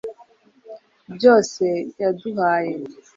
[1.15, 1.65] byose,
[2.01, 2.73] yaduhaye